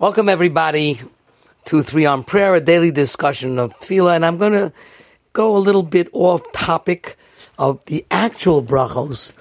[0.00, 0.98] Welcome, everybody,
[1.66, 4.72] to Three on Prayer, a daily discussion of tefillah, and I'm going to
[5.34, 7.18] go a little bit off topic
[7.58, 9.32] of the actual brachos,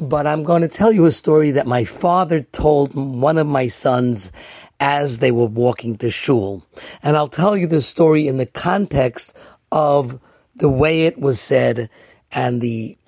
[0.00, 3.68] but I'm going to tell you a story that my father told one of my
[3.68, 4.32] sons
[4.80, 6.66] as they were walking to shul,
[7.04, 9.36] and I'll tell you the story in the context
[9.70, 10.18] of
[10.56, 11.88] the way it was said
[12.32, 12.98] and the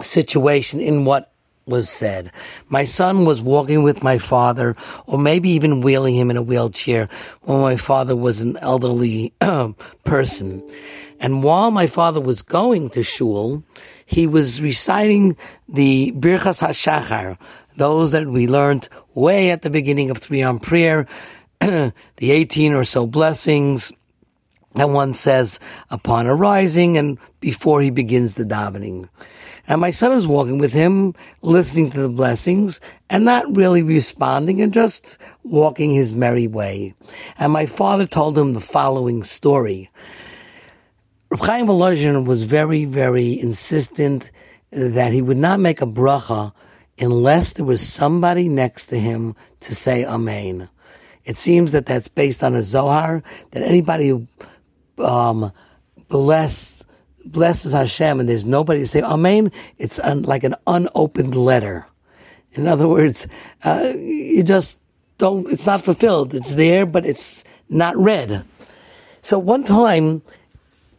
[0.00, 1.30] situation in what
[1.68, 2.32] was said.
[2.68, 4.76] My son was walking with my father,
[5.06, 7.08] or maybe even wheeling him in a wheelchair
[7.42, 9.32] when my father was an elderly
[10.04, 10.62] person.
[11.20, 13.62] And while my father was going to shul,
[14.06, 15.36] he was reciting
[15.68, 17.38] the Birchas HaShachar,
[17.76, 21.06] those that we learned way at the beginning of Three on Prayer,
[21.60, 23.92] the 18 or so blessings
[24.74, 25.58] that one says
[25.90, 29.08] upon arising and before he begins the davening.
[29.66, 34.62] And my son is walking with him, listening to the blessings and not really responding
[34.62, 36.94] and just walking his merry way.
[37.38, 39.90] And my father told him the following story.
[41.30, 44.30] Reb Chaim Volozhin was very, very insistent
[44.70, 46.52] that he would not make a bracha
[46.98, 50.70] unless there was somebody next to him to say Amen.
[51.24, 54.26] It seems that that's based on a Zohar, that anybody who
[55.00, 55.52] um,
[56.08, 56.84] bless
[57.24, 61.86] blesses Hashem and there's nobody to say Amen, it's un, like an unopened letter.
[62.52, 63.26] In other words,
[63.62, 64.80] uh, you just
[65.18, 66.34] don't, it's not fulfilled.
[66.34, 68.44] It's there, but it's not read.
[69.20, 70.22] So one time,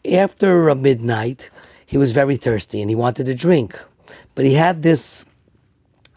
[0.09, 1.49] after midnight,
[1.85, 3.79] he was very thirsty and he wanted to drink.
[4.35, 5.25] But he had this,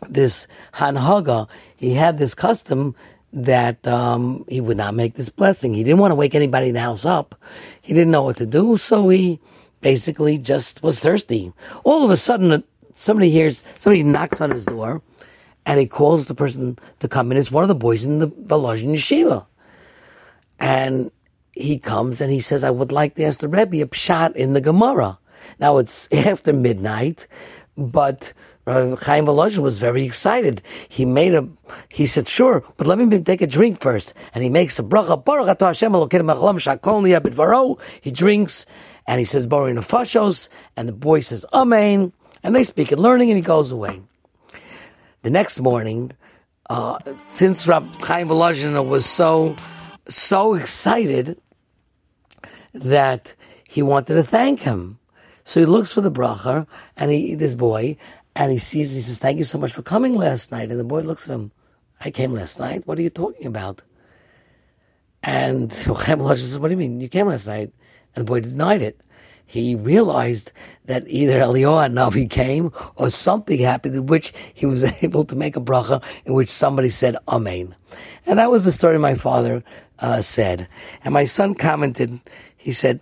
[0.08, 2.94] this hanhaga, he had this custom
[3.33, 5.72] that um, he would not make this blessing.
[5.75, 7.34] He didn't want to wake anybody in the house up.
[7.80, 9.41] He didn't know what to do, so he
[9.80, 11.52] basically just was thirsty.
[11.84, 12.62] All of a sudden,
[12.97, 15.02] somebody hears, somebody knocks on his door,
[15.64, 17.39] and he calls the person to come in.
[17.39, 19.46] It's one of the boys in the Volozhin Yeshiva.
[20.58, 21.11] And
[21.52, 24.52] he comes and he says, I would like to ask the Rebbe a pshat in
[24.52, 25.18] the Gemara.
[25.58, 27.27] Now it's after midnight,
[27.77, 28.33] but
[28.64, 30.62] Rabbi Chaim Volozhin was very excited.
[30.88, 31.48] He made a,
[31.88, 34.14] he said, sure, but let me take a drink first.
[34.34, 38.66] And he makes a bracha, Baruch Hashem Elokeinu He drinks,
[39.06, 42.12] and he says Bori Nefashos, and the boy says Amen,
[42.42, 44.00] and they speak in learning, and he goes away.
[45.22, 46.12] The next morning,
[46.70, 46.98] uh,
[47.34, 49.56] since Rab Chaim Volozhin was so
[50.08, 51.40] so excited
[52.72, 53.34] that
[53.68, 54.98] he wanted to thank him,
[55.45, 56.67] so he looks for the bochur,
[56.97, 57.97] and he this boy,
[58.36, 60.85] and he sees, he says, "Thank you so much for coming last night." And the
[60.85, 61.53] boy looks at him,
[62.01, 62.86] "I came last night.
[62.86, 63.83] What are you talking about?"
[65.23, 65.73] And
[66.03, 67.01] Chaim says, "What do you mean?
[67.01, 67.73] You came last night?"
[68.14, 69.01] and the boy denied it.
[69.47, 70.53] He realized
[70.86, 75.57] that either Eliyahu Navi came or something happened in which he was able to make
[75.57, 77.74] a bracha in which somebody said Amen.
[78.24, 79.63] And that was the story my father
[79.98, 80.69] uh, said.
[81.05, 82.19] And my son commented,
[82.57, 83.01] he said,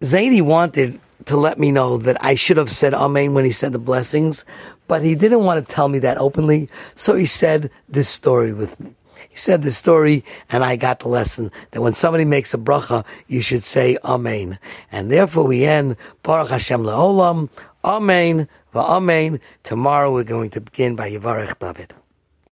[0.00, 3.72] Zaidi wanted to let me know that I should have said Amen when he said
[3.72, 4.44] the blessings,
[4.88, 8.78] but he didn't want to tell me that openly, so he said this story with
[8.80, 8.94] me.
[9.28, 13.04] He said the story, and I got the lesson that when somebody makes a bracha,
[13.28, 14.58] you should say Amen.
[14.90, 17.48] And therefore we end Baruch Hashem Le'olam,
[17.84, 19.40] Amen, Va'amen.
[19.62, 21.94] Tomorrow we're going to begin by Yivarech David.